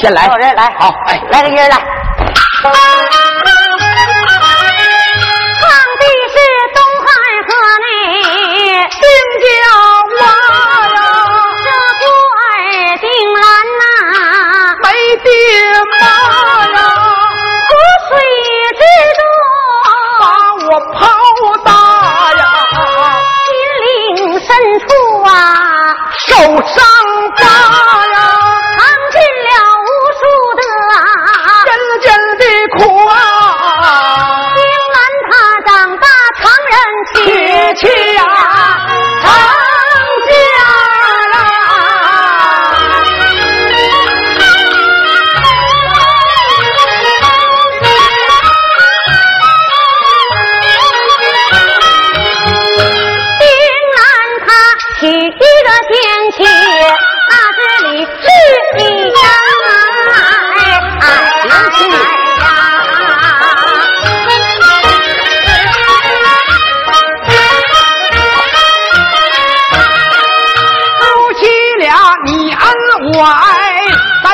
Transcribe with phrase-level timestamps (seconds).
[0.00, 3.21] 先来，有人来，好，哎，来个音来。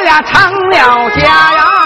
[0.08, 1.77] 咱俩成了家呀！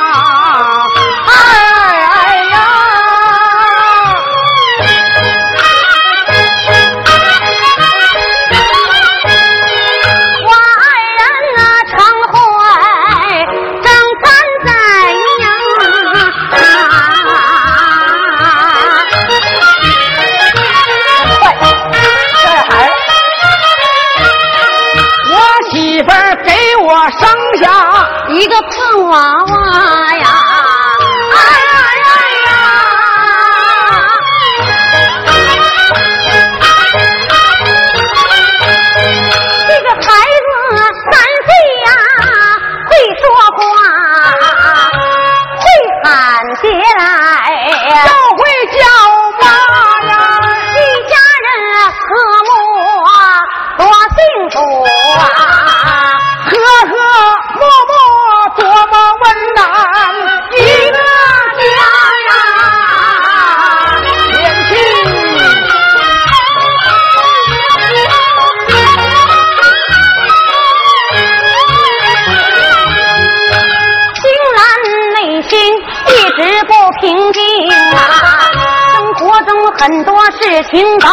[77.01, 78.51] 平静啊，
[78.93, 81.09] 生活中很多事情都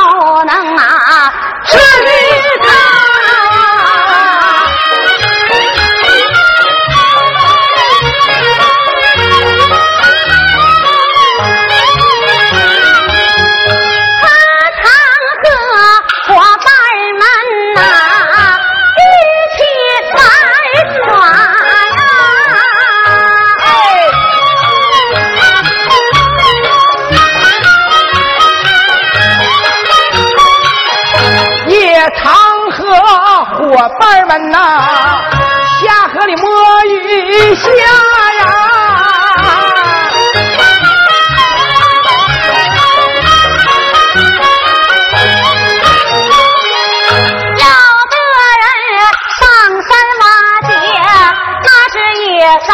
[0.45, 1.34] 能啊
[1.66, 2.09] 治愈
[33.79, 34.57] 伙伴们呐、
[35.79, 36.50] 下河里摸
[36.84, 38.44] 鱼虾呀。
[47.56, 47.63] 有
[48.09, 48.16] 的
[48.59, 48.67] 人
[49.40, 49.47] 上
[49.88, 50.23] 山挖
[50.67, 50.72] 掘，
[51.63, 52.67] 那是野山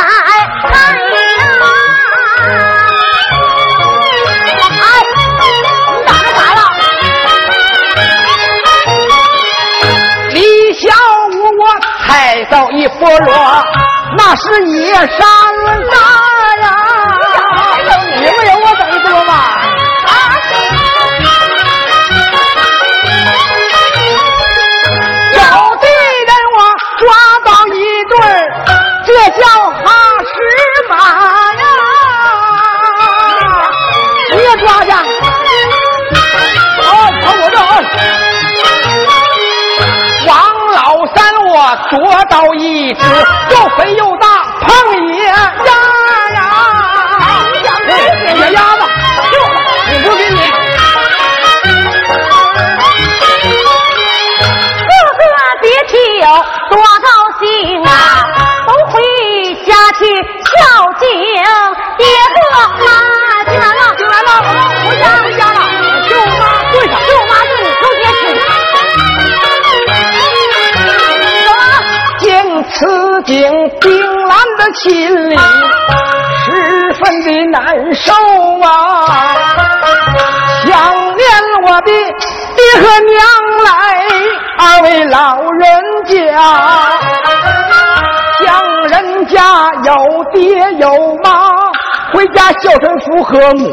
[12.25, 13.36] 带走一佛罗，
[14.18, 15.06] 那是你山
[15.91, 15.96] 大
[16.63, 16.75] 呀！
[17.86, 19.31] 有你没有我走一佛罗吗？
[41.91, 43.01] 我捉到一只
[43.51, 44.28] 又肥又大
[44.62, 44.68] 胖
[45.13, 45.34] 野鸭
[46.34, 46.40] 呀！
[48.34, 48.82] 野鸭子，
[49.87, 50.37] 你不给你。
[54.82, 55.22] 哥哥
[55.61, 56.26] 别提有
[56.70, 57.08] 多高
[57.40, 57.43] 兴
[57.85, 57.90] 啊，
[58.67, 58.93] 都回
[59.64, 60.02] 家去
[60.43, 60.53] 孝
[60.99, 61.03] 敬
[61.97, 62.03] 爹
[62.34, 62.35] 和
[62.84, 62.85] 妈。
[72.77, 72.85] 此
[73.23, 73.41] 景，
[73.79, 73.89] 丁
[74.27, 75.37] 兰的心里
[76.43, 78.11] 十分的难受
[78.61, 78.67] 啊，
[80.66, 80.73] 想
[81.16, 81.25] 念
[81.63, 81.91] 我的
[82.55, 82.83] 爹和
[83.13, 83.16] 娘
[83.63, 83.72] 来
[84.59, 85.19] 二位老
[85.51, 85.63] 人
[86.05, 86.13] 家，
[88.43, 88.45] 想
[88.89, 89.89] 人家有
[90.33, 90.37] 爹
[90.73, 90.83] 有
[91.23, 91.27] 妈，
[92.13, 93.66] 回家孝顺父和母。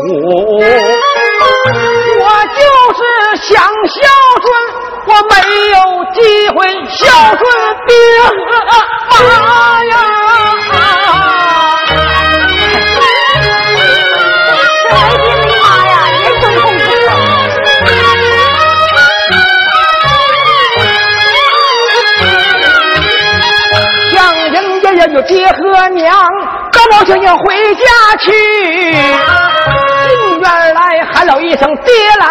[2.20, 2.62] 我就
[2.94, 3.00] 是
[3.42, 3.98] 想孝
[4.42, 4.46] 顺，
[5.04, 5.34] 我没
[5.70, 5.76] 有
[6.12, 6.18] 机
[6.50, 6.58] 会
[6.88, 7.00] 孝
[7.36, 7.40] 顺
[7.86, 7.90] 爹
[9.08, 9.12] 和
[9.42, 9.92] 妈呀。
[25.12, 26.16] 有爹和娘，
[26.70, 27.82] 高兴兴回家
[28.20, 28.32] 去。
[30.12, 30.44] 进院
[30.74, 30.80] 来
[31.12, 32.26] 喊了一声爹来，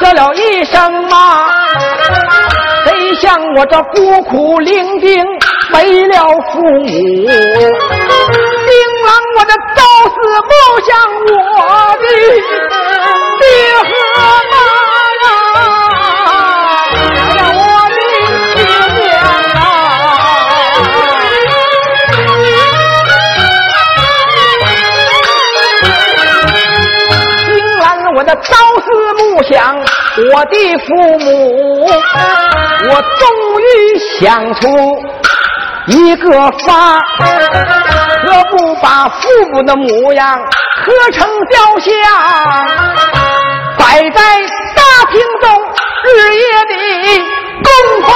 [0.00, 1.46] 叫了一声妈。
[2.86, 5.22] 谁像我这孤苦伶仃
[5.70, 6.16] 没了
[6.50, 7.28] 父母，丁
[9.04, 9.78] 郎我这朝
[10.08, 10.14] 思
[10.48, 10.50] 暮
[10.86, 10.88] 想
[11.26, 11.36] 我
[11.98, 12.04] 的
[13.38, 13.44] 爹
[13.82, 13.90] 和
[14.50, 14.99] 妈。
[28.20, 30.54] 我的朝思暮想我的
[30.86, 33.24] 父母，我终
[33.62, 34.62] 于想出
[35.86, 36.98] 一个法，
[38.26, 40.38] 何不把父母的模样
[40.84, 41.94] 刻成雕像，
[43.78, 44.20] 摆在
[44.76, 45.48] 大厅中，
[46.04, 46.74] 日夜的
[47.64, 47.70] 供
[48.02, 48.12] 奉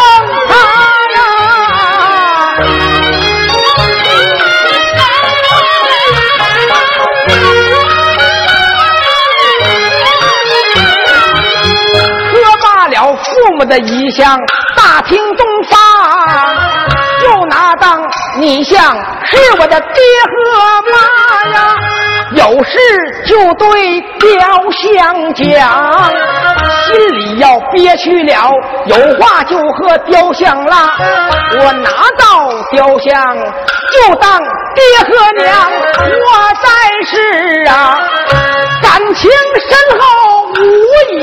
[13.64, 13.66] 我。
[13.66, 14.38] 的遗像，
[14.76, 15.78] 大厅东方，
[17.22, 17.98] 就拿当
[18.38, 18.94] 你像
[19.24, 21.83] 是我的爹和妈呀。
[22.34, 22.78] 有事
[23.26, 24.28] 就对雕
[24.70, 26.12] 像讲，
[26.86, 28.50] 心里要憋屈了，
[28.86, 30.92] 有话就和雕像拉。
[31.58, 33.36] 我拿到雕像，
[33.92, 34.38] 就当
[34.74, 35.70] 爹和娘，
[36.00, 36.26] 我
[36.62, 36.68] 在
[37.06, 37.14] 世
[37.70, 37.72] 啊，
[38.82, 39.30] 感情
[39.68, 40.02] 深厚
[40.60, 40.62] 无
[41.12, 41.14] 以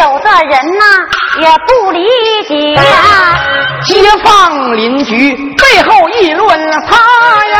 [0.00, 0.38] 复加。
[0.42, 0.84] 人呐
[1.40, 2.06] 也不理
[2.46, 2.54] 解，
[3.84, 3.92] 街
[4.24, 6.96] 坊邻居背后议论他
[7.46, 7.56] 呀，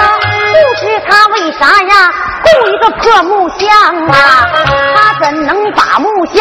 [0.53, 2.11] 不知他为啥呀
[2.43, 3.69] 雇一个破木匠
[4.09, 4.47] 啊？
[4.95, 6.39] 他怎能把木匠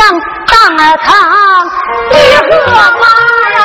[0.47, 1.67] 当儿堂
[2.11, 2.47] 爹和
[2.99, 3.03] 妈
[3.55, 3.59] 呀？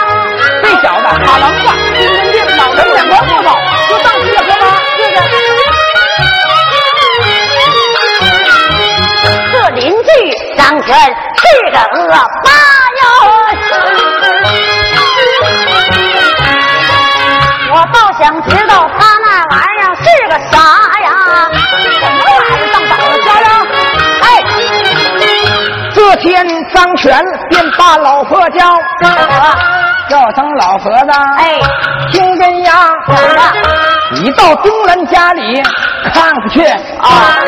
[0.63, 1.69] 这小子他能吧？
[1.95, 4.67] 精神病，脑袋眼光不好，就当爹和妈。
[9.53, 10.09] 这邻居
[10.57, 10.97] 张全
[11.53, 12.09] 是个恶
[12.45, 12.51] 霸。
[17.75, 20.57] 我倒想知道他那玩意儿是个啥
[21.01, 21.09] 呀？
[22.01, 23.49] 什么玩意儿当宝子家呀？
[24.23, 24.25] 哎，
[25.95, 28.77] 这天张全便把老婆叫，
[30.09, 31.11] 叫声老婆子。
[31.39, 31.59] 哎，
[32.11, 32.91] 听真呀，
[34.13, 35.63] 你到丁兰家里
[36.13, 36.65] 看看去
[37.01, 37.39] 啊，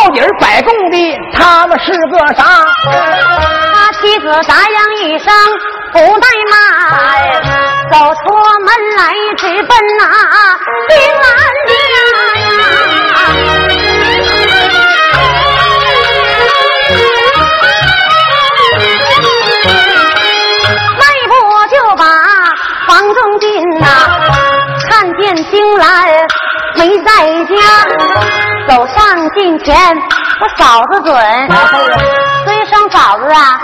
[0.00, 0.96] 到底儿摆供的
[1.32, 2.44] 他们是个啥？
[3.74, 4.76] 他妻子答应
[5.08, 5.26] 一声
[5.92, 6.54] 不怠慢，
[7.90, 8.20] 走出
[8.60, 9.02] 门来
[9.36, 10.02] 直奔那
[10.88, 11.26] 丁兰
[11.66, 11.70] 家，
[20.96, 21.32] 迈步
[21.70, 22.04] 就把
[22.86, 23.46] 房中进
[23.80, 23.84] 呐，
[24.88, 25.20] 看见
[25.50, 25.86] 丁兰
[26.76, 27.10] 没在
[27.46, 27.56] 家，
[28.68, 29.74] 走上近前，
[30.40, 31.16] 我嫂子准。
[32.46, 33.58] 一声嫂子啊，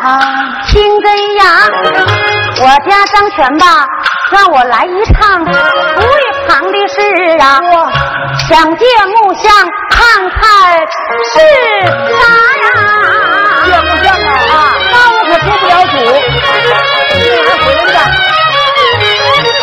[0.66, 1.44] 亲根呀，
[2.58, 3.86] 我家张全吧，
[4.30, 5.54] 让我来一趟不为
[6.48, 7.02] 旁的事
[7.38, 7.60] 啊，
[8.48, 9.52] 想借木像
[9.90, 10.40] 看看
[11.34, 11.36] 是
[12.16, 12.18] 啥
[12.64, 12.66] 呀？
[13.66, 14.16] 借木像啊，
[14.90, 15.96] 那我可做不了主，
[17.12, 17.78] 你还回来
[19.52, 19.54] 丁兰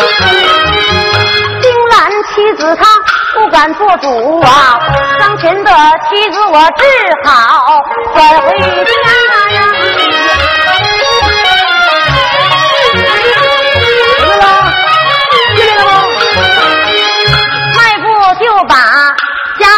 [2.24, 2.86] 妻子她
[3.34, 4.80] 不敢做主啊，
[5.20, 5.72] 当前的
[6.10, 7.78] 妻子我只好
[8.13, 9.62] 转回家呀。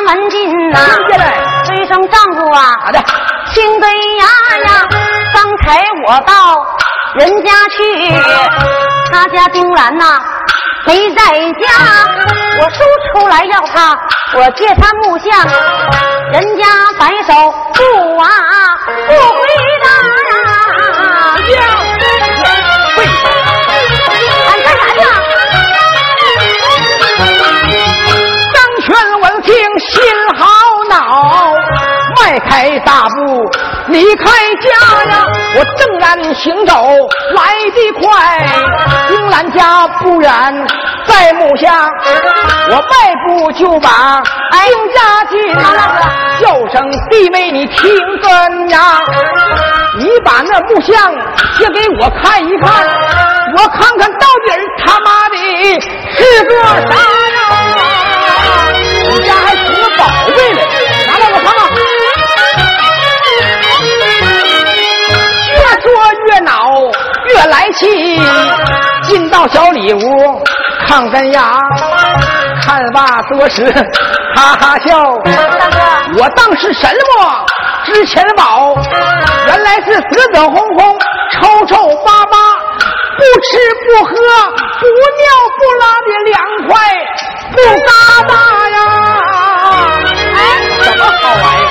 [0.05, 0.79] 门进呐，
[1.73, 2.99] 一声丈夫啊，好的，
[3.53, 4.25] 亲对呀
[4.65, 4.85] 呀，
[5.33, 6.33] 刚才我到
[7.15, 8.11] 人家去，
[9.11, 10.19] 他家丁兰呐
[10.85, 11.23] 没在
[11.61, 11.65] 家，
[12.59, 12.77] 我叔
[13.13, 13.97] 出来要他，
[14.35, 15.47] 我借他木像，
[16.31, 16.63] 人家
[16.99, 17.33] 摆手
[17.73, 18.27] 不啊
[19.07, 19.17] 不回
[19.83, 19.87] 答
[20.41, 20.43] 呀。
[29.79, 30.01] 心
[30.37, 30.45] 好
[30.89, 30.95] 恼。
[32.21, 33.02] 迈开大步
[33.93, 34.65] 离开家
[35.11, 35.23] 呀，
[35.55, 36.73] 我正然行走
[37.35, 37.43] 来
[37.75, 38.09] 得快，
[39.07, 40.31] 丁兰家不远
[41.05, 41.87] 在木下，
[42.69, 44.19] 我迈步就把
[44.51, 44.63] 丁
[44.95, 45.39] 家进，
[46.41, 48.99] 叫声弟妹你听根呀，
[49.99, 51.13] 你把那木像
[51.59, 52.83] 借给我看一看，
[53.55, 55.37] 我看看到底他妈的
[56.17, 56.95] 是个啥
[57.29, 57.39] 呀？
[59.07, 60.01] 你家还出个宝
[60.35, 60.59] 贝来，
[61.05, 61.72] 拿来我看看。
[66.27, 66.79] 越恼，
[67.27, 68.19] 越来气，
[69.03, 70.43] 进到小里屋
[70.87, 71.57] 看根牙，
[72.61, 73.71] 看罢多时，
[74.35, 75.17] 哈哈笑。
[75.25, 75.77] 大哥
[76.17, 77.45] 我当是什么
[77.85, 78.75] 值钱宝？
[79.47, 80.99] 原来是死死红红，
[81.31, 82.37] 臭臭巴巴，
[83.17, 84.11] 不吃不喝，
[84.79, 84.85] 不
[85.19, 85.25] 尿
[85.57, 86.33] 不拉的凉
[86.67, 86.71] 快，
[87.51, 87.89] 不嘎
[88.27, 88.33] 巴
[88.69, 88.75] 呀！
[90.35, 90.37] 哎，
[90.81, 91.62] 什么好玩意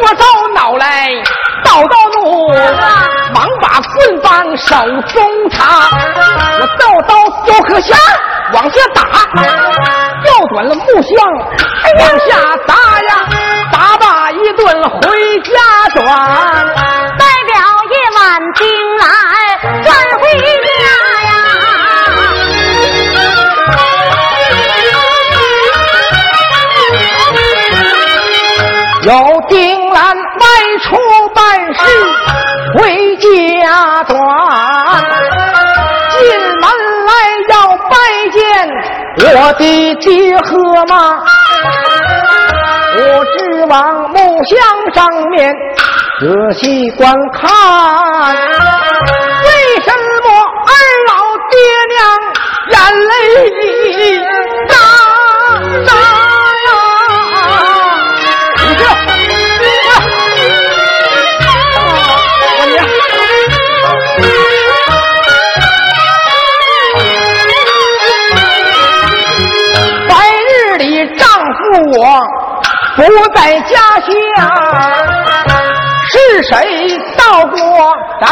[0.00, 0.24] 我说到
[0.54, 1.10] 恼来，
[1.64, 2.52] 叨叨怒，
[3.34, 4.76] 忙把棍棒手
[5.08, 5.88] 中插，
[6.60, 7.14] 我刀刀
[7.44, 7.96] 雕刻下
[8.52, 9.02] 往下打，
[10.22, 11.10] 调转了木箱
[11.98, 13.10] 往下砸呀，
[13.72, 15.50] 砸罢一顿回家
[15.94, 16.04] 转。
[17.18, 17.54] 代表
[17.90, 18.66] 夜晚听
[34.04, 34.16] 转，
[36.10, 36.62] 进门
[37.06, 37.10] 来
[37.50, 37.54] 要
[37.88, 37.92] 拜
[38.32, 38.38] 见
[39.34, 39.62] 我的
[39.96, 40.06] 爹
[40.38, 40.48] 和
[40.86, 40.92] 妈。
[43.00, 43.36] 我只
[43.66, 43.74] 往
[44.10, 44.56] 木箱
[44.94, 44.96] 上
[45.30, 45.54] 面
[46.20, 46.24] 仔
[46.58, 47.50] 细观看，
[49.44, 49.48] 为
[49.84, 50.26] 什么
[50.66, 50.70] 二
[51.08, 51.10] 老
[51.50, 51.54] 爹
[51.94, 51.96] 娘
[52.70, 52.76] 眼
[53.08, 53.10] 泪
[72.98, 74.10] 不在家乡，
[76.10, 77.56] 是谁到过
[78.20, 78.26] 咱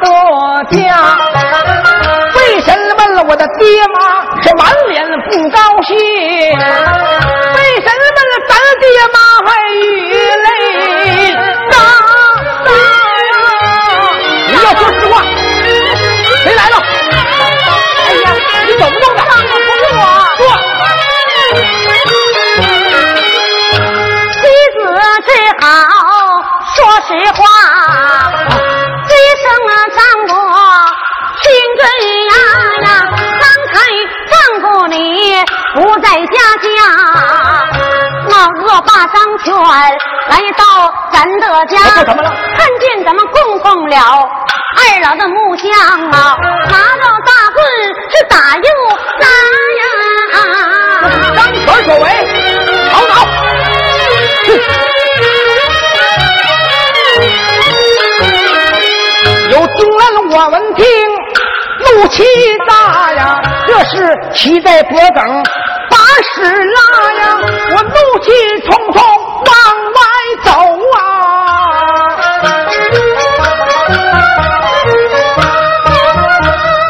[0.00, 0.06] 的
[0.70, 0.80] 家？
[2.34, 3.96] 为什么我的爹妈
[4.42, 5.94] 是满脸不高兴？
[5.98, 8.02] 为什么
[8.48, 8.50] 咱
[8.80, 9.48] 爹妈还
[27.08, 27.42] 实话，
[29.08, 29.98] 这声啊丈
[30.28, 30.30] 夫
[31.40, 31.48] 听
[31.78, 31.80] 根
[32.28, 32.32] 呀
[32.82, 32.86] 呀，
[33.40, 33.74] 刚才
[34.28, 34.94] 丈夫你
[35.74, 36.68] 不在家家，
[38.28, 40.62] 那恶霸张全来到
[41.10, 43.96] 咱的家，看见咱们供奉了
[44.76, 45.66] 二老的木像
[46.10, 46.36] 啊，
[46.68, 47.64] 拿着大棍
[48.10, 48.68] 是打又
[49.18, 49.26] 打
[49.78, 49.82] 呀。
[51.34, 52.06] 张全所为，
[52.92, 53.12] 好恼！
[59.50, 60.00] 有丁兰
[60.30, 60.84] 我闻听，
[61.80, 62.22] 怒气
[62.68, 65.42] 大呀，这是骑在脖梗
[65.90, 65.96] 把
[66.34, 66.80] 屎拉
[67.14, 67.38] 呀，
[67.70, 68.30] 我怒气
[68.66, 69.02] 冲冲
[69.46, 69.52] 往
[69.94, 69.98] 外
[70.44, 70.50] 走
[70.96, 71.00] 啊！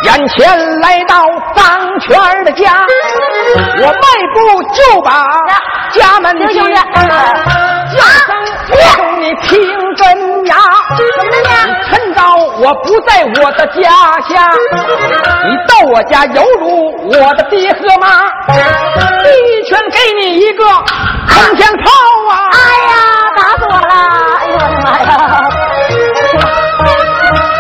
[0.02, 1.14] 眼前来到
[1.54, 2.84] 张全的家，
[3.56, 3.92] 我迈
[4.34, 4.36] 步
[4.72, 5.28] 就把
[5.92, 6.58] 家门进。
[7.90, 7.96] 叫
[8.26, 8.28] 声
[8.70, 9.48] 我供你听
[9.96, 10.06] 真
[10.46, 10.56] 呀！
[12.60, 13.88] 我不在我的家
[14.28, 14.50] 乡，
[15.46, 18.24] 你到我家犹如我的爹和妈，
[19.24, 21.84] 一拳给你一个空枪炮
[22.30, 22.32] 啊！
[22.50, 22.56] 哎
[22.88, 22.92] 呀，
[23.36, 23.94] 打死我了！
[24.38, 25.08] 哎呦我的妈呀！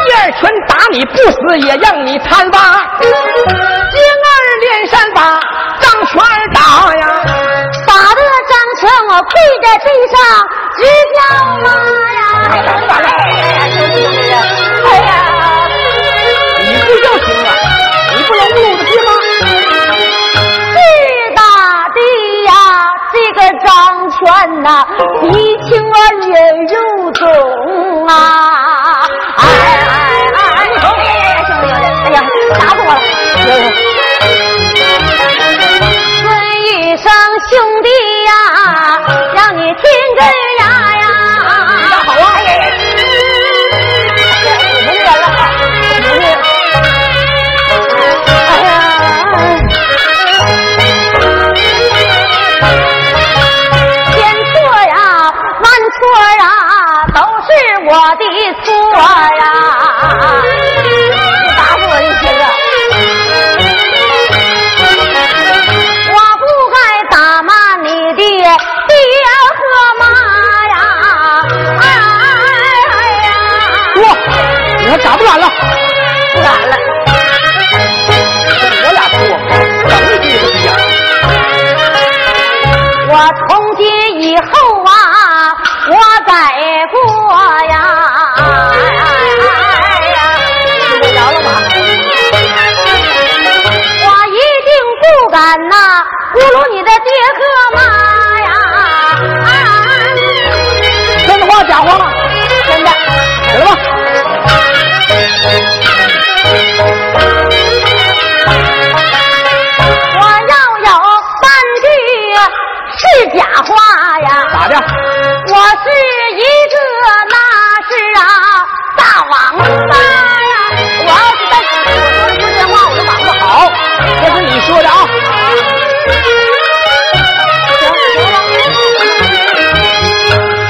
[0.04, 2.58] 第二拳打你不死也让你贪吧！
[3.00, 4.28] 接二
[4.60, 5.20] 连三把
[5.78, 6.20] 张全
[6.52, 6.60] 打
[6.96, 7.02] 呀！
[7.86, 10.18] 打得张全我跪在地上
[10.76, 10.80] 直
[11.14, 11.18] 叫
[11.62, 11.68] 妈
[12.14, 12.20] 呀！
[24.18, 24.26] 全
[24.62, 24.84] 呐，
[25.22, 25.26] 鼻
[25.68, 26.26] 青啊脸
[26.66, 26.74] 肉
[27.12, 27.22] 肿
[28.08, 28.12] 啊！
[29.36, 29.90] 哎哎
[30.34, 30.36] 哎！
[30.36, 31.06] 哎呀，兄弟，
[32.04, 32.16] 哎呀，
[32.58, 32.96] 打死我了！
[36.20, 36.26] 孙
[36.66, 37.04] 一声
[37.48, 37.50] 兄
[37.82, 37.86] 弟
[38.24, 38.47] 呀，让
[58.64, 59.44] 错呀！
[61.44, 62.42] 你打死我就行了。
[66.10, 66.76] 我不该
[67.10, 67.50] 打骂
[67.82, 68.22] 你的爹
[69.56, 69.60] 和
[69.98, 70.02] 妈
[70.68, 70.74] 呀！
[71.80, 71.82] 哎
[73.24, 73.30] 呀！
[73.96, 74.04] 哇，
[74.78, 75.44] 你还敢不敢了？
[76.34, 76.72] 不敢了。
[78.84, 79.16] 我俩说，
[79.88, 80.68] 整你这个逼样。
[83.10, 83.12] 我
[83.48, 83.80] 从今
[84.22, 84.44] 以后
[84.84, 84.90] 啊，
[85.90, 85.92] 我
[86.26, 86.32] 再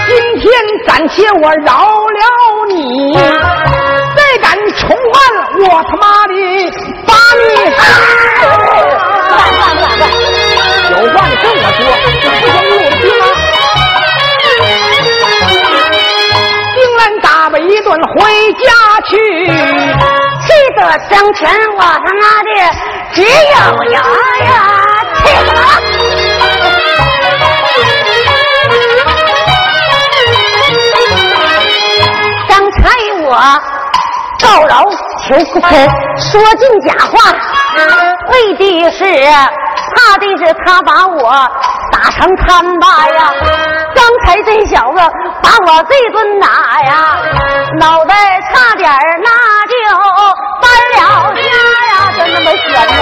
[0.08, 0.46] 今天
[0.86, 2.22] 暂且我饶了
[2.68, 3.14] 你，
[4.16, 5.18] 再敢重犯，
[5.60, 6.32] 我他妈的
[7.06, 7.42] 把你
[7.76, 7.78] 杀！
[9.28, 10.02] 不敢不敢不敢不敢！
[10.90, 12.06] 有话你跟我说，不
[12.46, 13.22] 想我的爹吗？
[16.74, 18.16] 竟然打我一顿回
[18.54, 18.66] 家
[19.08, 19.10] 去，
[20.46, 20.78] 气得
[21.10, 21.40] 生前
[21.74, 22.48] 我他妈的
[23.12, 23.54] 只咬
[23.92, 23.94] 牙
[24.44, 24.77] 呀！
[25.18, 25.72] 气死我了！
[32.48, 32.78] 刚才
[33.22, 33.30] 我
[34.40, 34.72] 告饶
[35.26, 37.12] 求说尽假话，
[38.30, 38.98] 为的是
[39.94, 41.22] 怕的是他把我
[41.92, 43.32] 打成摊巴呀！
[43.94, 44.98] 刚才这小子
[45.42, 46.46] 把我这顿打
[46.82, 46.92] 呀，
[47.80, 48.14] 脑袋
[48.52, 49.30] 差点儿那
[49.66, 49.74] 就
[50.60, 50.98] 搬了
[51.34, 51.92] 家呀！
[52.16, 52.66] 就那么悬
[52.96, 53.00] 的，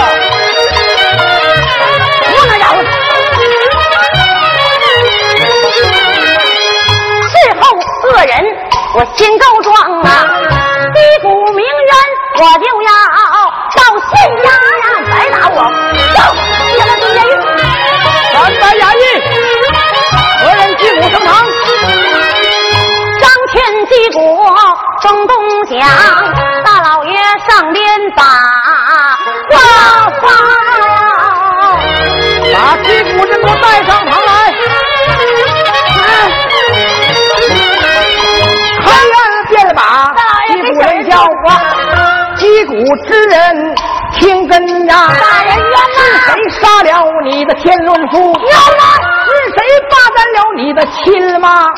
[47.37, 48.17] 你的天伦父？
[48.17, 48.49] 冤
[48.81, 48.83] 呐！
[49.29, 51.69] 是谁霸占了你的亲妈？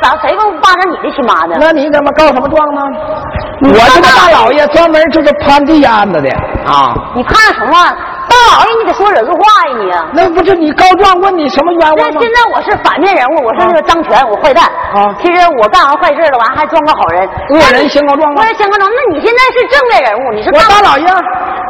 [0.00, 1.56] 咋谁不霸占你的亲妈呢？
[1.58, 2.80] 那你怎么告什么状呢？
[3.64, 6.28] 我这个大老爷专门就是攀地案子的
[6.70, 6.94] 啊！
[7.16, 7.74] 你怕什么？
[8.30, 9.34] 大老爷，你得说人话
[9.90, 10.22] 呀你！
[10.22, 12.30] 那不是你告状问你什么冤枉吗现？
[12.30, 14.64] 在我是反面人物，我是那个张全，我坏蛋。
[14.94, 17.28] 啊其实我干完坏事了，完还装个好人。
[17.50, 18.46] 恶人先告状吗我？
[18.46, 18.88] 也先告状。
[18.88, 21.06] 那你现在是正面人物，你是我大大老爷，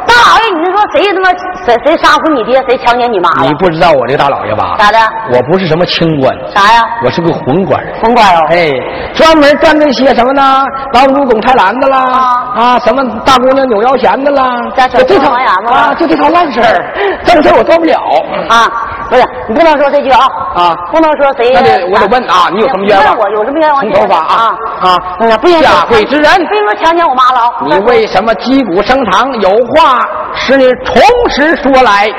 [0.05, 1.29] 大老爷，你是说谁他妈
[1.65, 3.53] 谁谁杀死你爹，谁强奸你妈了你？
[3.55, 4.75] 不知道我这个大老爷吧？
[4.77, 4.97] 咋的？
[5.31, 6.81] 我不是什么清官，啥呀？
[7.05, 7.81] 我是个混官。
[8.01, 8.45] 混官哦。
[8.49, 8.71] 哎，
[9.13, 10.63] 专门干那些什么呢？
[10.93, 11.97] 老祖拱菜篮子啦，
[12.55, 15.31] 啊，什么大姑娘扭腰弦的啦，这套
[15.67, 16.93] 啊，就这套烂事儿，
[17.25, 17.97] 正事儿我做不了
[18.49, 18.67] 啊，
[19.13, 20.75] 不是，你不能说这句啊，啊。
[20.91, 21.51] 不能说谁。
[21.53, 23.81] 那得我得问啊你有什么冤枉我有什么冤枉？
[23.81, 27.53] 从头发啊啊嗯，不应该下跪之人不应该强奸我妈了。
[27.65, 29.31] 你为什么击鼓升堂？
[29.41, 29.99] 有话
[30.35, 30.95] 使你从
[31.29, 32.09] 实说来。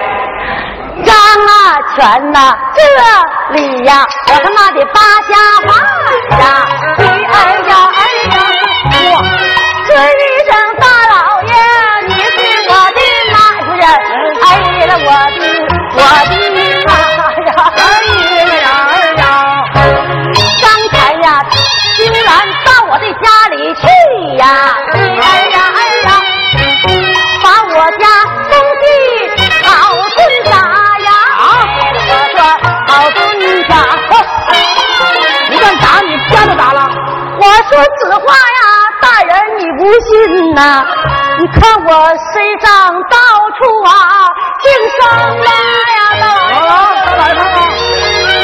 [1.05, 5.35] 张啊全呐，这里呀，我他妈的扒瞎
[5.67, 5.69] 话
[6.39, 6.43] 呀！
[6.99, 8.37] 哎呀哎呀，
[8.93, 8.95] 我
[9.87, 9.93] 尊
[10.47, 11.53] 声大老爷，
[12.07, 12.33] 你是
[12.69, 12.99] 我的
[13.33, 13.83] 妈，不是，
[14.45, 14.47] 哎
[14.87, 15.43] 呀我的
[15.97, 15.99] 我
[16.31, 16.33] 的
[39.95, 40.85] 你不信呐？
[41.39, 43.17] 你看我身上到
[43.57, 44.27] 处啊，
[44.61, 44.67] 净
[44.99, 45.03] 伤
[45.39, 45.47] 疤
[45.95, 46.55] 呀，大老爷。
[46.59, 47.57] 啊，来看看。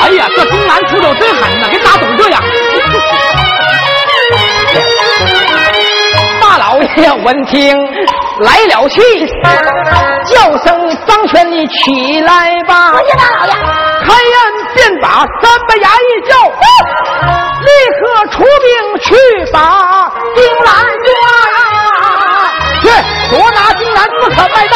[0.02, 2.40] 哎呀，这东南出手真狠呐，给打肿这样。
[6.40, 7.76] 大老爷闻听
[8.40, 9.00] 来了气，
[10.30, 10.66] 叫声
[11.06, 12.92] 张全，你起来吧！
[13.06, 13.52] 谢大老爷。
[14.02, 14.36] 开恩
[14.74, 15.08] 便把
[15.40, 16.32] 三伯牙一叫，
[17.60, 19.08] 立刻出兵去
[19.52, 19.58] 把
[20.34, 20.68] 丁兰
[21.04, 21.08] 抓。
[22.82, 22.88] 去，
[23.30, 24.72] 捉拿丁兰，不可败蛋。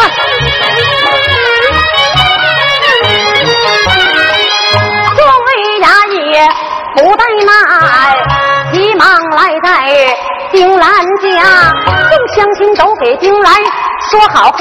[5.16, 5.48] 众位
[5.80, 6.14] 衙役
[6.96, 7.48] 不怠慢，
[8.72, 9.66] 急忙来在
[10.52, 10.86] 丁兰
[11.22, 11.72] 家，
[12.10, 13.54] 众乡亲都给丁兰
[14.10, 14.58] 说好话。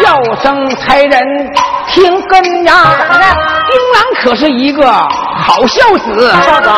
[0.00, 1.22] 叫声才人
[1.88, 2.74] 听根呀！
[3.68, 6.70] 丁兰可是一个好孝子，孝子，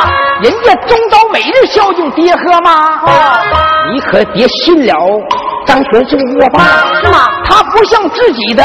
[0.43, 2.73] 人家中岛每日孝敬爹和妈。
[3.03, 3.39] 哦，
[3.93, 4.95] 你可别信了，
[5.67, 6.63] 张全是个恶霸，
[7.03, 7.29] 是吗？
[7.45, 8.65] 他不像自己的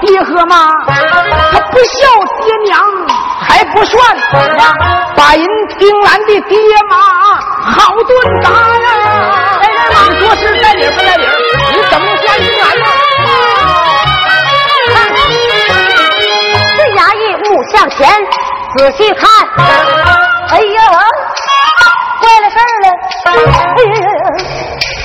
[0.00, 2.08] 爹和妈，他不孝
[2.44, 2.78] 爹娘
[3.40, 4.16] 还不算，
[5.16, 5.46] 把人
[5.78, 6.58] 丁兰的爹
[6.90, 6.96] 妈
[7.70, 9.60] 好顿打呀！
[10.10, 11.24] 你说是在理不在理？
[11.72, 12.84] 你怎么算丁兰呢？
[16.76, 17.98] 这衙役目向前
[18.76, 19.28] 仔细看，
[20.50, 20.80] 哎呀，
[22.20, 22.86] 坏了事儿了！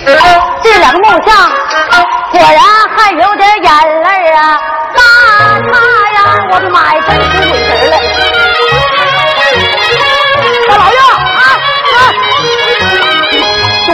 [0.06, 0.32] 哎呀，
[0.64, 1.30] 这两个木像
[2.32, 2.60] 果然
[2.96, 3.70] 还有点眼
[4.04, 4.40] 泪啊！
[4.96, 5.02] 大
[5.72, 5.74] 他
[6.14, 6.18] 呀，
[6.52, 7.34] 我的妈呀，真出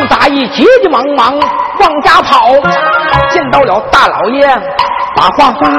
[0.08, 1.38] 大义急急忙忙
[1.80, 2.50] 往家跑，
[3.30, 4.48] 见到了大老爷，
[5.16, 5.70] 把话发。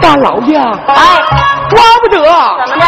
[0.00, 1.22] 大老爷，哎，
[1.70, 2.18] 抓不得！
[2.66, 2.86] 怎么的？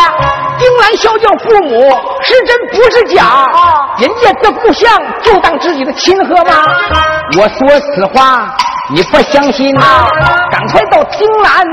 [0.58, 1.80] 丁兰孝敬父母
[2.22, 3.24] 是真不是假？
[3.52, 4.90] 哦人家这故乡
[5.22, 6.66] 就当自己的亲和吗？
[7.38, 8.52] 我说此话
[8.90, 10.08] 你不相信啊？
[10.50, 11.64] 赶快到丁兰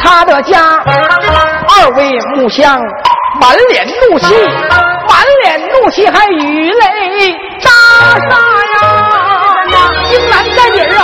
[0.00, 2.80] 他的家，二位木匠
[3.40, 4.26] 满脸怒气，
[5.08, 7.70] 满脸怒气还雨泪大
[8.28, 8.36] 洒
[8.74, 8.76] 呀！
[10.10, 11.00] 丁兰在理儿啊，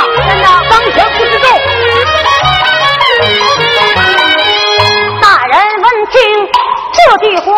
[0.69, 1.47] 当前不知够。
[5.23, 6.13] 大人闻听
[6.93, 7.49] 这句话，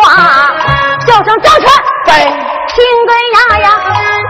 [1.05, 1.65] 叫声张全。
[2.05, 3.67] 对听根牙呀，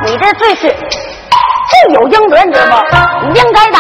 [0.06, 0.74] 你这罪是罪
[1.94, 3.28] 有应得，你知道不？
[3.28, 3.80] 你应该打，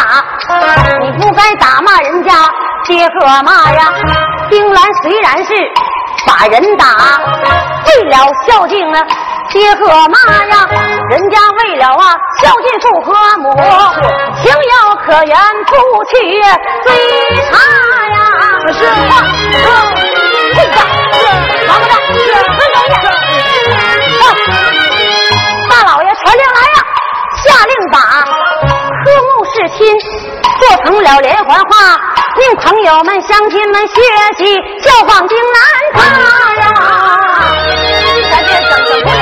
[1.02, 2.50] 你不该打骂人家
[2.86, 3.94] 爹和妈呀。
[4.50, 5.54] 丁兰虽然是
[6.28, 6.86] 把人打，
[7.88, 9.02] 为了孝敬啊
[9.50, 10.68] 爹和妈呀，
[11.10, 13.56] 人家为了啊孝敬父和母，
[14.44, 15.36] 情有可原，
[15.66, 15.72] 夫
[16.06, 16.12] 妻
[16.84, 16.88] 追
[17.50, 17.58] 查
[18.10, 18.16] 呀。
[18.74, 19.10] 是话，
[20.54, 20.78] 跪下，
[21.70, 21.92] 王八蛋，
[22.58, 22.94] 分手去。
[25.70, 26.78] 大老爷传令来呀，
[27.44, 27.96] 下令把
[29.06, 29.78] 和睦是亲
[30.60, 31.72] 做成了连环画，
[32.38, 33.94] 令朋友们、乡亲们学
[34.38, 35.58] 习效仿丁兰
[35.94, 35.98] 他
[36.56, 36.64] 呀。
[38.32, 39.22] 咱这整整不脸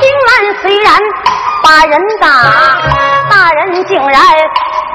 [0.00, 0.86] 丁兰虽然
[1.62, 2.26] 把人打，
[3.30, 4.20] 大人竟然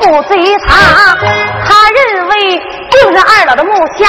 [0.02, 0.68] 不追查，
[1.66, 2.34] 他认为
[2.92, 4.08] 定是二老的木像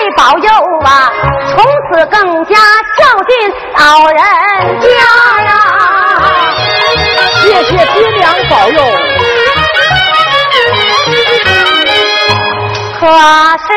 [0.00, 0.48] 在保佑
[0.86, 1.12] 啊，
[1.50, 2.56] 从此更加
[2.96, 3.30] 孝敬
[3.76, 4.16] 老人
[4.80, 4.86] 家
[5.42, 5.50] 呀。
[7.42, 8.78] 谢谢爹娘保佑。
[12.98, 13.68] 可是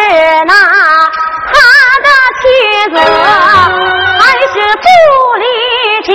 [0.47, 0.53] 那
[1.49, 1.51] 他
[2.03, 2.07] 的
[2.39, 2.43] 妻
[2.93, 2.95] 子
[4.19, 4.85] 还是不
[5.39, 5.43] 理
[6.05, 6.09] 解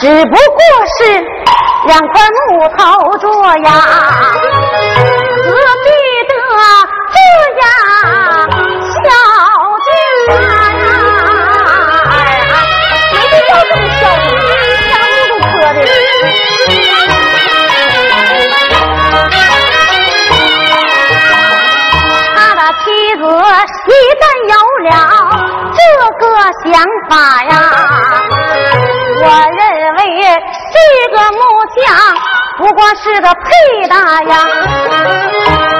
[0.00, 0.36] 只不过
[0.96, 0.98] 是
[1.86, 2.12] 两块
[2.46, 2.78] 木头
[3.18, 3.26] 做
[3.58, 3.68] 呀，
[5.44, 5.50] 何
[5.84, 5.86] 必
[6.28, 6.32] 得
[7.14, 7.18] 这
[7.58, 7.62] 样
[8.94, 8.96] 孝
[9.84, 9.88] 敬
[10.36, 10.40] 啊？
[13.12, 14.26] 没必要这么孝敬，
[14.88, 14.90] 香
[15.28, 15.76] 都磕的。
[22.36, 23.20] 他的妻子
[23.88, 24.54] 一旦有
[24.88, 24.90] 了
[25.74, 25.78] 这
[26.18, 26.22] 个
[26.64, 26.66] 想
[27.08, 27.12] 法
[27.44, 27.52] 呀，
[29.20, 29.24] 我
[30.78, 31.40] 这个木
[31.74, 31.82] 匠
[32.58, 34.32] 不过是个配搭呀，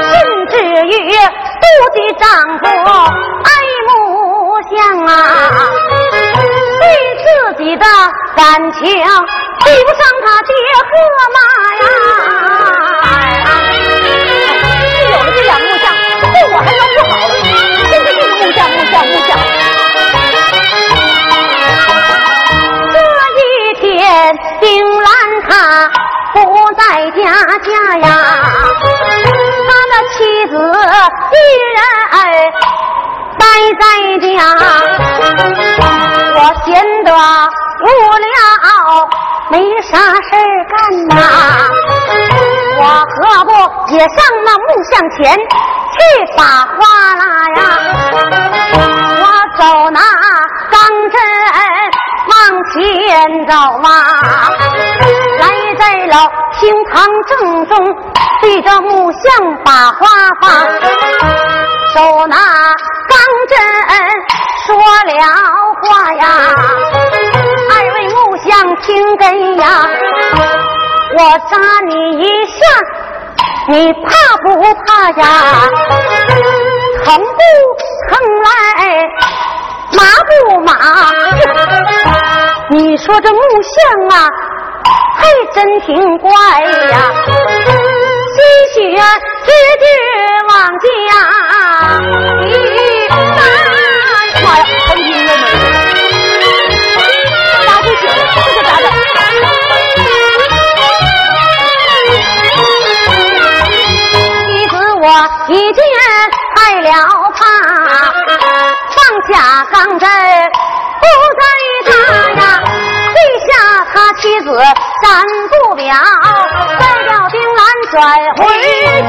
[0.03, 0.13] 甚
[0.49, 0.53] 至
[0.87, 2.27] 于妒忌丈
[2.59, 2.65] 夫
[3.45, 3.47] 爱
[3.89, 3.91] 木
[4.71, 5.11] 匠啊，
[6.81, 6.83] 对
[7.25, 7.27] 自
[7.63, 7.85] 己的
[8.37, 10.51] 感情比不上他爹
[10.89, 10.91] 和
[11.35, 11.39] 妈
[11.77, 11.83] 呀。
[15.11, 15.85] 有了这两个木匠，
[16.33, 17.13] 对我还能不好？
[17.91, 19.58] 现在这个木匠，木匠，木匠。
[24.61, 25.09] 丁兰
[25.49, 25.51] 他
[26.35, 26.37] 不
[26.75, 27.19] 在家
[27.59, 28.07] 家呀，
[29.67, 30.17] 他的妻
[30.49, 30.53] 子
[31.33, 31.35] 一
[31.75, 31.79] 人
[33.39, 33.43] 待
[33.81, 33.83] 在
[34.29, 34.29] 家，
[36.35, 36.69] 我闲
[37.05, 37.07] 得
[37.81, 37.87] 无
[38.19, 38.29] 聊，
[39.51, 40.31] 没啥事
[40.69, 40.77] 干
[41.09, 41.11] 呐，
[42.79, 43.51] 我何不
[43.95, 44.09] 也上
[44.45, 45.97] 那木像前去
[46.37, 46.41] 把
[46.77, 46.77] 花
[47.17, 47.25] 拉
[47.57, 47.61] 呀？
[49.21, 49.25] 我
[49.59, 49.61] 走
[49.91, 49.99] 那
[50.71, 50.77] 钢
[51.11, 51.17] 针
[52.73, 53.89] 前走啊，
[55.39, 55.43] 来
[55.79, 57.77] 在了厅堂正中，
[58.43, 59.21] 对着木像
[59.65, 60.07] 把花
[60.41, 60.51] 放，
[61.95, 62.37] 手拿
[63.09, 63.59] 钢针
[64.67, 65.13] 说了
[65.83, 66.27] 话呀，
[67.71, 69.65] 二位木像听根呀，
[71.17, 72.59] 我扎你一下，
[73.69, 74.09] 你怕
[74.43, 74.47] 不
[74.85, 75.27] 怕呀？
[77.05, 77.41] 疼不
[78.11, 78.49] 疼来？
[79.91, 80.71] 麻不麻？
[82.71, 83.73] 你说这木像
[84.11, 84.29] 啊，
[85.17, 86.97] 还真挺怪呀！
[88.35, 88.39] 鲜
[88.75, 88.77] 血
[89.45, 89.49] 直
[89.81, 89.85] 直
[90.51, 90.87] 往家
[92.45, 92.47] 里
[93.09, 93.17] 漫。
[94.45, 95.43] 妈呀，疼晕了没？
[97.67, 98.03] 打不醒，
[98.35, 98.87] 这是咋整？
[104.45, 105.05] 妻子我
[105.49, 105.81] 一见
[106.55, 106.87] 害了
[107.35, 107.41] 怕，
[108.95, 108.97] 放
[109.33, 109.33] 下
[109.73, 110.07] 钢针
[111.01, 111.05] 不
[111.39, 111.43] 在，
[114.49, 114.57] 子
[115.03, 115.93] 斩不了，
[116.81, 117.97] 再叫丁兰转
[118.39, 118.41] 回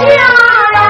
[0.05, 0.88] 家呀。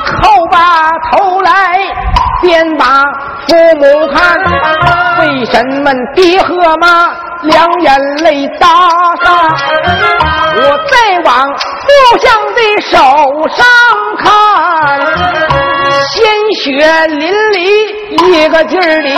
[0.00, 1.50] 叩把头来
[2.42, 3.02] 先把
[3.46, 3.82] 父母
[4.14, 4.38] 看，
[5.20, 7.10] 为什么爹和妈
[7.42, 8.66] 两眼泪打
[9.22, 9.26] 上？
[10.56, 11.54] 我再往木
[12.18, 12.96] 像的手
[13.54, 13.66] 上
[14.18, 14.28] 看，
[16.08, 16.18] 鲜
[16.54, 17.58] 血淋漓，
[18.26, 19.08] 一个劲儿的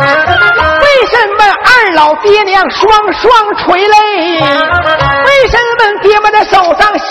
[0.00, 3.94] 为什么二老爹娘双双垂泪？
[4.40, 7.06] 为什么爹妈的手上鲜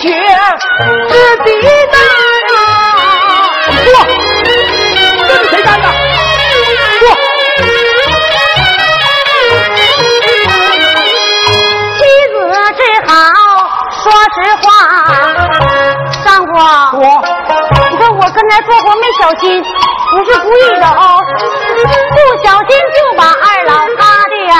[0.00, 0.08] 血
[1.08, 1.50] 直滴
[1.92, 1.98] 答
[2.48, 2.52] 呀？
[3.68, 3.90] 你说，
[5.26, 5.84] 这是谁干的？
[7.00, 7.02] 说。
[11.94, 12.00] 妻
[12.32, 12.36] 子
[12.76, 13.12] 只好
[14.02, 14.02] 说
[14.34, 14.66] 实话，
[16.24, 16.48] 丈夫，
[16.98, 17.04] 我
[17.90, 19.62] 你看我刚才做活没小心，
[20.10, 21.22] 不是故意的哦，
[21.84, 24.52] 不小心就把二老他的呀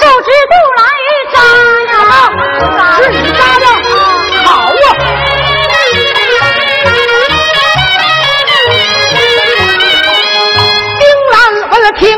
[0.00, 0.82] 手指肚来
[1.32, 1.36] 扎
[1.92, 1.92] 呀，
[2.98, 3.66] 自己扎的，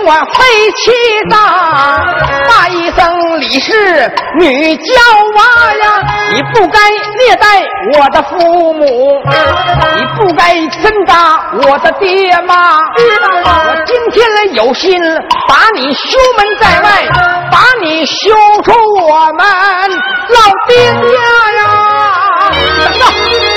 [0.07, 0.45] 我肺
[0.77, 0.92] 气
[1.29, 1.37] 大，
[2.49, 3.73] 骂一声李氏
[4.38, 4.92] 女娇
[5.35, 5.85] 娃呀！
[6.33, 6.79] 你不该
[7.19, 8.85] 虐待我的父母，
[9.97, 12.79] 你不该针扎我的爹妈。
[12.79, 15.03] 我今天来有心
[15.49, 17.09] 把你休门在外，
[17.51, 18.31] 把你休
[18.62, 18.71] 出
[19.03, 19.45] 我们
[20.29, 20.38] 老
[20.69, 21.19] 丁家
[21.59, 21.64] 呀！
[22.79, 23.56] 等着。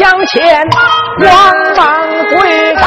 [0.00, 0.66] 向前，
[1.20, 1.30] 往
[1.76, 1.84] 往
[2.30, 2.80] 归道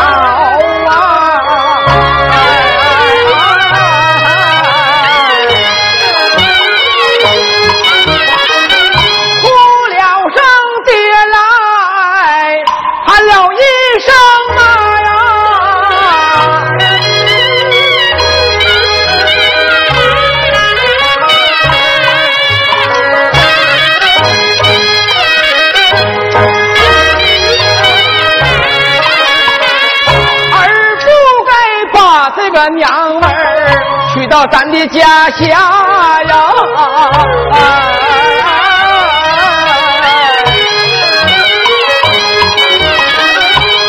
[34.48, 36.36] 咱的家乡呀，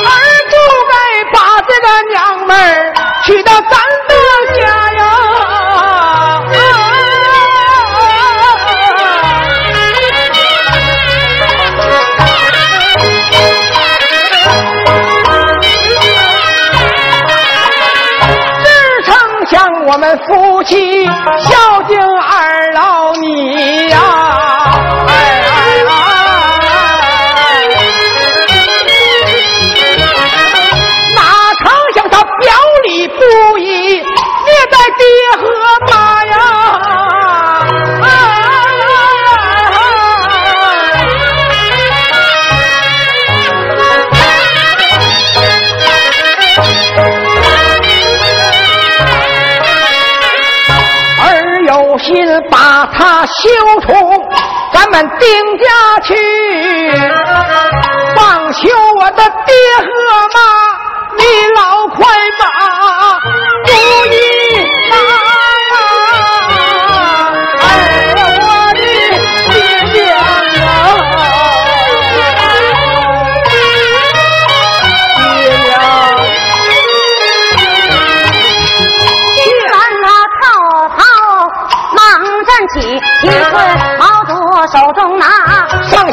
[0.05, 0.11] 儿
[0.51, 0.55] 就
[0.90, 0.95] 该
[1.33, 1.37] 把
[1.67, 2.14] 这个娘
[2.47, 3.84] 们儿娶到咱
[20.18, 22.54] 夫妻孝敬儿
[52.96, 53.92] 他休出
[54.72, 55.28] 咱们丁
[55.59, 55.64] 家
[56.02, 56.14] 去，
[58.16, 59.54] 放休我的爹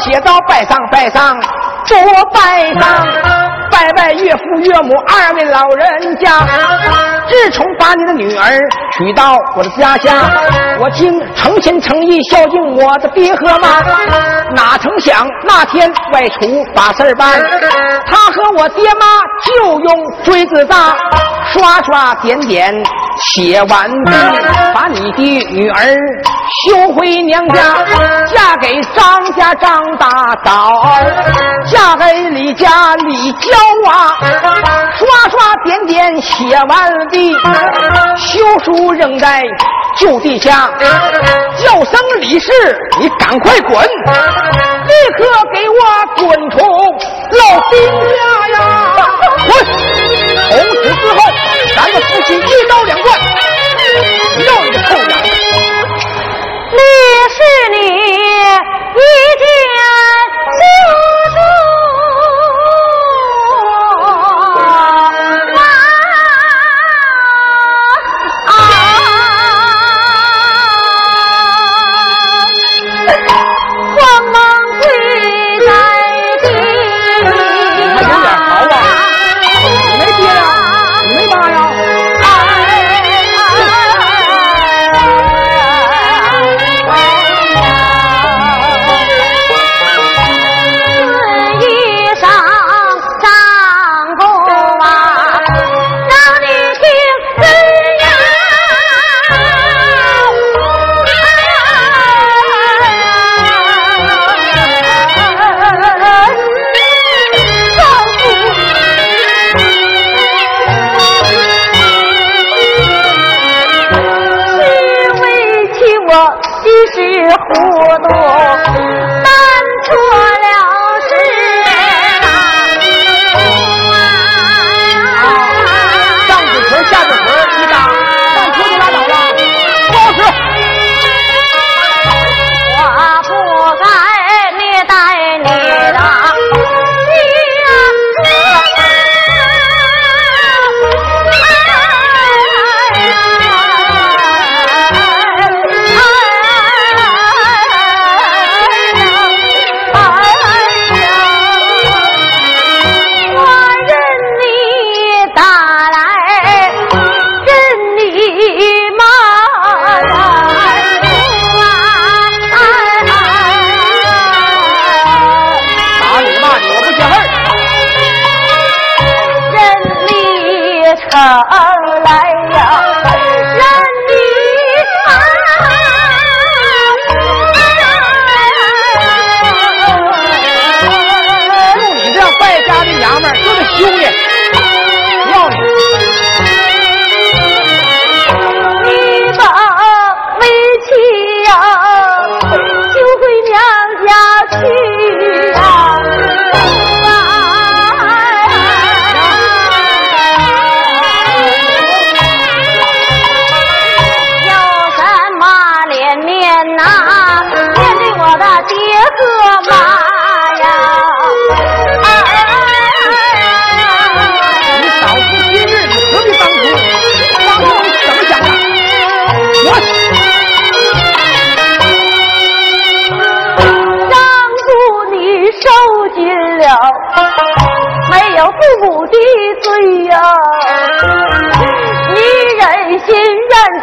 [0.04, 1.38] 写道：拜上拜上，
[1.86, 1.96] 多
[2.32, 3.06] 拜上，
[3.70, 6.30] 拜拜岳父岳母二位老人家。
[7.28, 8.58] 自从把你的女儿
[8.92, 10.14] 娶到我的家乡，
[10.80, 13.80] 我竟诚心诚意孝敬我的爹和妈。
[14.54, 16.40] 哪成想那天外出
[16.74, 17.40] 把事儿办，
[18.06, 19.06] 他和我爹妈
[19.44, 20.94] 就用锥子扎
[21.52, 22.72] 刷刷点点
[23.18, 24.12] 写完毕，
[24.74, 25.96] 把你的女儿
[26.66, 27.62] 休回娘家，
[28.34, 30.82] 嫁给张家张大嫂，
[31.70, 33.48] 嫁给李家李娇
[33.90, 34.16] 啊，
[34.96, 37.32] 刷刷点点写完毕。
[38.16, 39.42] 休书扔在
[39.96, 40.70] 旧地下，
[41.64, 42.50] 叫声李氏，
[42.98, 48.56] 你赶快滚，立刻给我滚出老丁家呀！
[49.46, 50.01] 滚！
[50.50, 51.16] 从此之后，
[51.76, 53.06] 咱们夫妻一刀两断。
[54.46, 55.10] 要你个臭娘！
[56.72, 56.78] 你
[57.34, 57.38] 是，
[57.70, 57.76] 你
[58.96, 59.02] 一
[59.38, 59.44] 见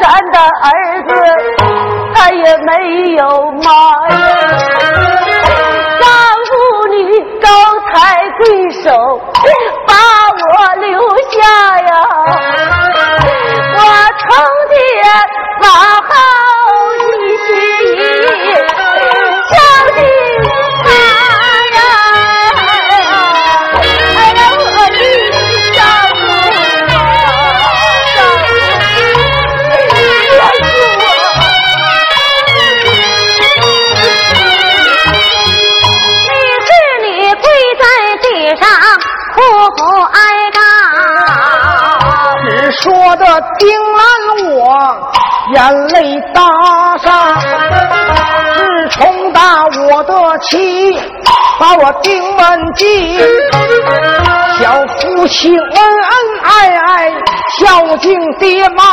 [0.02, 0.68] 咱的儿
[1.08, 1.10] 子，
[2.16, 2.70] 再也没
[3.16, 3.24] 有
[3.64, 3.68] 妈
[4.10, 4.14] 呀。
[6.00, 6.06] 丈
[6.48, 6.52] 夫
[6.90, 6.98] 你
[7.42, 7.48] 高
[7.92, 7.94] 抬
[8.38, 8.42] 贵
[8.82, 8.88] 手，
[9.88, 9.94] 把
[10.40, 10.48] 我
[10.80, 10.88] 留
[11.32, 11.38] 下
[11.82, 11.90] 呀。
[13.76, 13.80] 我
[14.18, 14.28] 成
[14.70, 14.76] 天
[15.62, 15.68] 往
[43.20, 43.68] 只说的丁
[43.98, 44.58] 兰我
[45.54, 46.42] 眼泪打
[47.00, 50.98] 上，是重打我的妻，
[51.60, 53.20] 把我丁门进。
[54.58, 56.14] 小夫妻恩恩
[56.44, 57.12] 爱爱，
[57.60, 58.84] 孝敬爹妈。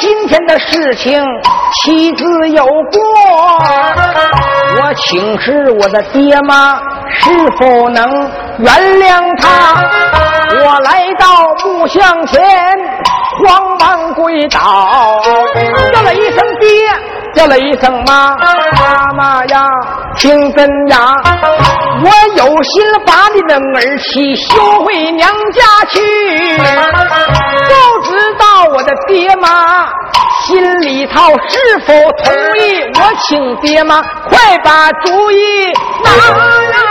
[0.00, 1.22] 今天的事情
[1.84, 3.00] 妻子有过，
[4.80, 6.80] 我请示我的爹妈
[7.10, 8.10] 是否能
[8.58, 9.84] 原谅他。
[10.64, 12.42] 我来到木像前，
[13.44, 15.20] 慌忙跪倒，
[15.92, 16.68] 叫了一声爹，
[17.34, 19.62] 叫了一声妈，妈妈呀，
[20.16, 20.98] 听真呀，
[22.02, 26.00] 我有心把你的儿媳休回娘家去，
[26.58, 29.86] 不知道我的爹妈
[30.44, 32.82] 心里头是否同意？
[32.98, 35.72] 我请爹妈快把主意
[36.02, 36.89] 拿呀！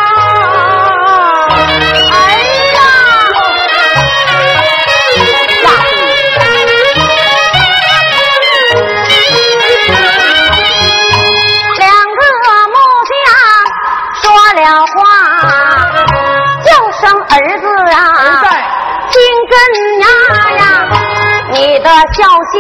[21.80, 22.57] 的孝心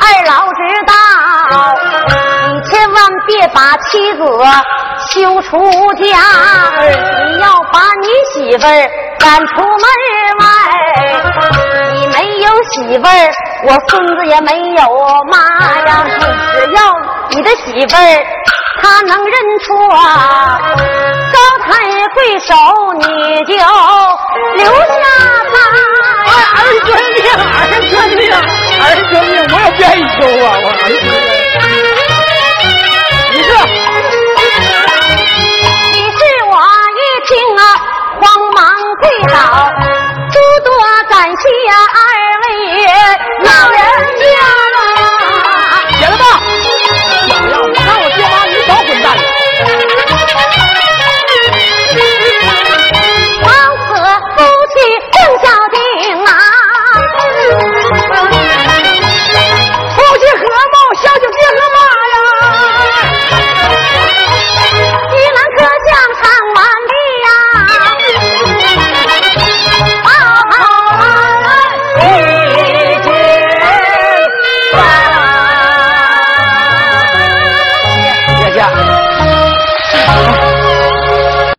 [0.00, 0.92] 二老知道，
[2.48, 2.96] 你千万
[3.26, 4.20] 别把妻子
[5.10, 5.58] 休出
[5.94, 6.02] 家，
[6.78, 8.64] 你要把你媳妇
[9.18, 9.84] 赶出门
[10.40, 10.44] 外。
[11.94, 13.04] 你没有媳妇，
[13.66, 14.82] 我孙子也没有
[15.30, 15.36] 妈
[15.86, 16.04] 呀。
[16.54, 16.78] 只要
[17.30, 18.26] 你的媳妇儿
[18.82, 19.34] 她能认
[19.64, 19.68] 错，
[21.32, 21.70] 高抬
[22.14, 22.54] 贵手，
[22.94, 23.04] 你
[23.44, 24.94] 就留下
[25.52, 25.91] 她。
[26.32, 27.60] 儿孙命，儿
[27.90, 28.20] 孙命，
[28.80, 31.26] 儿孙命，我也愿意求啊，我儿孙命。
[33.32, 33.50] 你这
[35.92, 36.20] 你是
[36.50, 36.52] 我
[36.98, 37.62] 一听啊，
[38.20, 38.22] 慌
[38.54, 38.60] 忙
[39.00, 39.02] 跪
[39.32, 39.36] 倒，
[40.30, 40.68] 诸多
[41.08, 41.42] 感谢
[41.92, 42.00] 二
[42.42, 42.44] 位
[43.44, 43.80] 老人